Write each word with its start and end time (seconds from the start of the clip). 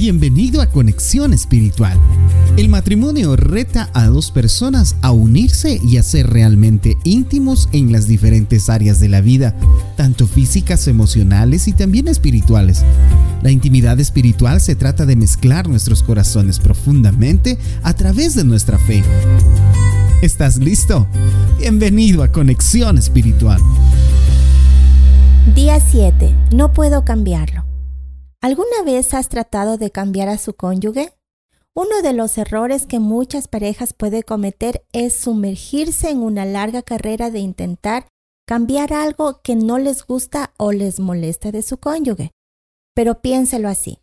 Bienvenido 0.00 0.62
a 0.62 0.66
Conexión 0.66 1.34
Espiritual. 1.34 1.92
El 2.56 2.70
matrimonio 2.70 3.36
reta 3.36 3.90
a 3.92 4.06
dos 4.06 4.30
personas 4.30 4.96
a 5.02 5.10
unirse 5.10 5.78
y 5.84 5.98
a 5.98 6.02
ser 6.02 6.30
realmente 6.30 6.96
íntimos 7.04 7.68
en 7.72 7.92
las 7.92 8.06
diferentes 8.06 8.70
áreas 8.70 8.98
de 8.98 9.10
la 9.10 9.20
vida, 9.20 9.54
tanto 9.98 10.26
físicas, 10.26 10.88
emocionales 10.88 11.68
y 11.68 11.74
también 11.74 12.08
espirituales. 12.08 12.82
La 13.42 13.50
intimidad 13.50 14.00
espiritual 14.00 14.62
se 14.62 14.74
trata 14.74 15.04
de 15.04 15.16
mezclar 15.16 15.68
nuestros 15.68 16.02
corazones 16.02 16.60
profundamente 16.60 17.58
a 17.82 17.92
través 17.92 18.34
de 18.34 18.44
nuestra 18.44 18.78
fe. 18.78 19.04
¿Estás 20.22 20.56
listo? 20.56 21.06
Bienvenido 21.58 22.22
a 22.22 22.32
Conexión 22.32 22.96
Espiritual. 22.96 23.60
Día 25.54 25.78
7. 25.78 26.34
No 26.52 26.72
puedo 26.72 27.04
cambiarlo. 27.04 27.69
¿Alguna 28.42 28.82
vez 28.86 29.12
has 29.12 29.28
tratado 29.28 29.76
de 29.76 29.90
cambiar 29.90 30.30
a 30.30 30.38
su 30.38 30.54
cónyuge? 30.54 31.12
Uno 31.74 32.00
de 32.02 32.14
los 32.14 32.38
errores 32.38 32.86
que 32.86 32.98
muchas 32.98 33.48
parejas 33.48 33.92
pueden 33.92 34.22
cometer 34.22 34.82
es 34.92 35.14
sumergirse 35.14 36.08
en 36.08 36.22
una 36.22 36.46
larga 36.46 36.82
carrera 36.82 37.30
de 37.30 37.40
intentar 37.40 38.08
cambiar 38.46 38.94
algo 38.94 39.42
que 39.42 39.56
no 39.56 39.78
les 39.78 40.06
gusta 40.06 40.54
o 40.56 40.72
les 40.72 41.00
molesta 41.00 41.52
de 41.52 41.60
su 41.60 41.76
cónyuge. 41.76 42.30
Pero 42.94 43.20
piénselo 43.20 43.68
así. 43.68 43.98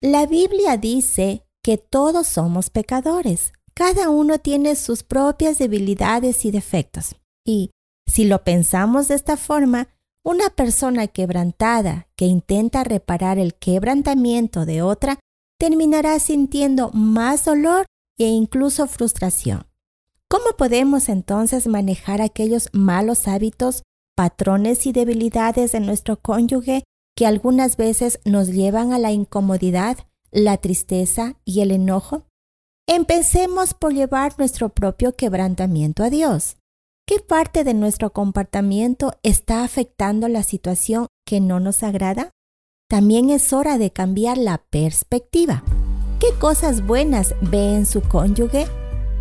La 0.00 0.26
Biblia 0.26 0.76
dice 0.76 1.44
que 1.60 1.76
todos 1.76 2.28
somos 2.28 2.70
pecadores. 2.70 3.52
Cada 3.74 4.08
uno 4.08 4.38
tiene 4.38 4.76
sus 4.76 5.02
propias 5.02 5.58
debilidades 5.58 6.44
y 6.44 6.52
defectos. 6.52 7.16
Y 7.44 7.72
si 8.06 8.24
lo 8.24 8.44
pensamos 8.44 9.08
de 9.08 9.16
esta 9.16 9.36
forma, 9.36 9.88
una 10.24 10.48
persona 10.48 11.06
quebrantada 11.06 12.08
que 12.16 12.24
intenta 12.24 12.82
reparar 12.82 13.38
el 13.38 13.54
quebrantamiento 13.54 14.64
de 14.64 14.80
otra 14.82 15.20
terminará 15.58 16.18
sintiendo 16.18 16.90
más 16.92 17.44
dolor 17.44 17.84
e 18.18 18.28
incluso 18.28 18.86
frustración. 18.86 19.66
¿Cómo 20.28 20.56
podemos 20.56 21.08
entonces 21.08 21.66
manejar 21.66 22.22
aquellos 22.22 22.70
malos 22.72 23.28
hábitos, 23.28 23.82
patrones 24.16 24.86
y 24.86 24.92
debilidades 24.92 25.72
de 25.72 25.80
nuestro 25.80 26.16
cónyuge 26.16 26.84
que 27.14 27.26
algunas 27.26 27.76
veces 27.76 28.18
nos 28.24 28.48
llevan 28.48 28.92
a 28.92 28.98
la 28.98 29.12
incomodidad, 29.12 29.98
la 30.32 30.56
tristeza 30.56 31.36
y 31.44 31.60
el 31.60 31.70
enojo? 31.70 32.24
Empecemos 32.86 33.74
por 33.74 33.92
llevar 33.92 34.34
nuestro 34.38 34.70
propio 34.70 35.14
quebrantamiento 35.14 36.02
a 36.02 36.10
Dios. 36.10 36.56
¿Qué 37.06 37.18
parte 37.18 37.64
de 37.64 37.74
nuestro 37.74 38.14
comportamiento 38.14 39.12
está 39.22 39.62
afectando 39.62 40.26
la 40.26 40.42
situación 40.42 41.06
que 41.26 41.38
no 41.38 41.60
nos 41.60 41.82
agrada? 41.82 42.30
También 42.88 43.28
es 43.28 43.52
hora 43.52 43.76
de 43.76 43.90
cambiar 43.90 44.38
la 44.38 44.62
perspectiva. 44.70 45.62
¿Qué 46.18 46.28
cosas 46.40 46.86
buenas 46.86 47.34
ve 47.42 47.74
en 47.74 47.84
su 47.84 48.00
cónyuge? 48.00 48.66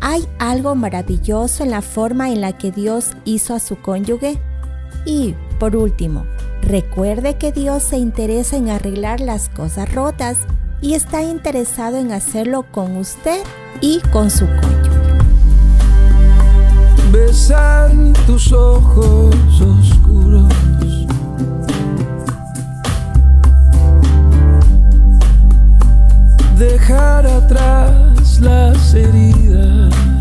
¿Hay 0.00 0.24
algo 0.38 0.76
maravilloso 0.76 1.64
en 1.64 1.72
la 1.72 1.82
forma 1.82 2.30
en 2.30 2.42
la 2.42 2.56
que 2.56 2.70
Dios 2.70 3.10
hizo 3.24 3.54
a 3.54 3.58
su 3.58 3.82
cónyuge? 3.82 4.38
Y, 5.04 5.34
por 5.58 5.74
último, 5.74 6.26
recuerde 6.62 7.38
que 7.38 7.50
Dios 7.50 7.82
se 7.82 7.98
interesa 7.98 8.56
en 8.56 8.68
arreglar 8.68 9.18
las 9.18 9.48
cosas 9.48 9.92
rotas 9.92 10.38
y 10.80 10.94
está 10.94 11.22
interesado 11.22 11.96
en 11.96 12.12
hacerlo 12.12 12.66
con 12.70 12.96
usted 12.96 13.42
y 13.80 13.98
con 14.12 14.30
su 14.30 14.46
cónyuge 14.46 14.83
besar 17.46 17.90
tus 18.26 18.52
ojos 18.52 19.60
oscuros. 19.60 20.50
Dejar 26.58 27.26
atrás 27.26 28.40
las 28.40 28.94
heridas. 28.94 30.13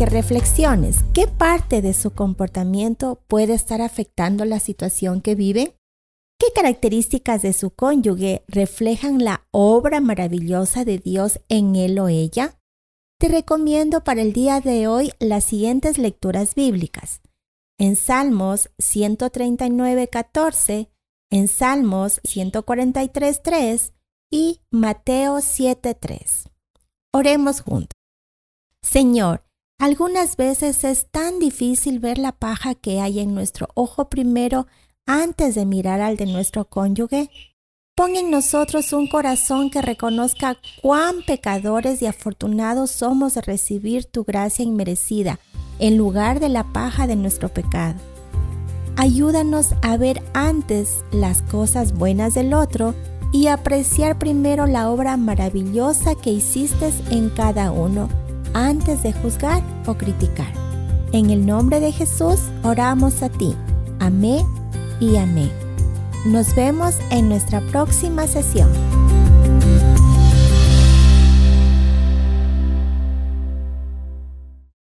Reflexiones. 0.00 1.04
¿Qué 1.14 1.28
parte 1.28 1.80
de 1.80 1.94
su 1.94 2.10
comportamiento 2.10 3.22
puede 3.28 3.54
estar 3.54 3.80
afectando 3.80 4.44
la 4.44 4.58
situación 4.58 5.20
que 5.20 5.36
vive? 5.36 5.76
¿Qué 6.38 6.48
características 6.54 7.42
de 7.42 7.52
su 7.52 7.70
cónyuge 7.70 8.44
reflejan 8.48 9.24
la 9.24 9.46
obra 9.52 10.00
maravillosa 10.00 10.84
de 10.84 10.98
Dios 10.98 11.40
en 11.48 11.76
él 11.76 11.98
o 12.00 12.08
ella? 12.08 12.58
Te 13.20 13.28
recomiendo 13.28 14.02
para 14.02 14.22
el 14.22 14.32
día 14.32 14.60
de 14.60 14.88
hoy 14.88 15.12
las 15.20 15.44
siguientes 15.44 15.96
lecturas 15.96 16.56
bíblicas. 16.56 17.20
En 17.78 17.94
Salmos 17.94 18.70
139, 18.78 20.08
14, 20.08 20.90
en 21.30 21.48
Salmos 21.48 22.20
143, 22.24 23.42
3 23.42 23.92
y 24.30 24.60
Mateo 24.70 25.40
7, 25.40 25.94
3. 25.94 26.50
Oremos 27.12 27.60
juntos. 27.60 27.94
Señor, 28.82 29.43
algunas 29.78 30.36
veces 30.36 30.84
es 30.84 31.06
tan 31.10 31.38
difícil 31.38 31.98
ver 31.98 32.18
la 32.18 32.32
paja 32.32 32.74
que 32.74 33.00
hay 33.00 33.20
en 33.20 33.34
nuestro 33.34 33.68
ojo 33.74 34.08
primero 34.08 34.66
antes 35.06 35.54
de 35.54 35.66
mirar 35.66 36.00
al 36.00 36.16
de 36.16 36.26
nuestro 36.26 36.64
cónyuge. 36.64 37.30
Pon 37.96 38.16
en 38.16 38.30
nosotros 38.30 38.92
un 38.92 39.08
corazón 39.08 39.70
que 39.70 39.82
reconozca 39.82 40.56
cuán 40.82 41.22
pecadores 41.26 42.02
y 42.02 42.06
afortunados 42.06 42.90
somos 42.90 43.34
de 43.34 43.42
recibir 43.42 44.04
tu 44.04 44.24
gracia 44.24 44.64
inmerecida 44.64 45.38
en 45.78 45.96
lugar 45.96 46.40
de 46.40 46.48
la 46.48 46.64
paja 46.72 47.06
de 47.06 47.16
nuestro 47.16 47.48
pecado. 47.48 48.00
Ayúdanos 48.96 49.74
a 49.82 49.96
ver 49.96 50.22
antes 50.34 51.04
las 51.10 51.42
cosas 51.42 51.92
buenas 51.92 52.34
del 52.34 52.54
otro 52.54 52.94
y 53.32 53.48
apreciar 53.48 54.18
primero 54.18 54.66
la 54.66 54.88
obra 54.90 55.16
maravillosa 55.16 56.14
que 56.14 56.30
hiciste 56.30 56.92
en 57.10 57.28
cada 57.30 57.72
uno 57.72 58.08
antes 58.54 59.02
de 59.02 59.12
juzgar 59.12 59.62
o 59.86 59.94
criticar. 59.94 60.52
En 61.12 61.30
el 61.30 61.44
nombre 61.44 61.80
de 61.80 61.92
Jesús 61.92 62.40
oramos 62.62 63.22
a 63.22 63.28
ti. 63.28 63.54
Amén 64.00 64.46
y 65.00 65.16
amén. 65.16 65.52
Nos 66.26 66.54
vemos 66.54 66.98
en 67.10 67.28
nuestra 67.28 67.60
próxima 67.60 68.26
sesión. 68.26 68.93